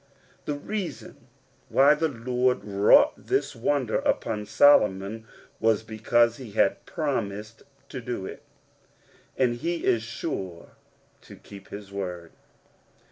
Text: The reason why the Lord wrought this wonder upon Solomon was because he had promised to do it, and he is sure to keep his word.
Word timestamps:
The 0.45 0.55
reason 0.55 1.27
why 1.69 1.93
the 1.93 2.07
Lord 2.07 2.63
wrought 2.63 3.13
this 3.15 3.55
wonder 3.55 3.97
upon 3.99 4.47
Solomon 4.47 5.27
was 5.59 5.83
because 5.83 6.37
he 6.37 6.53
had 6.53 6.87
promised 6.87 7.61
to 7.89 8.01
do 8.01 8.25
it, 8.25 8.41
and 9.37 9.57
he 9.57 9.85
is 9.85 10.01
sure 10.01 10.69
to 11.21 11.35
keep 11.35 11.67
his 11.67 11.91
word. 11.91 12.31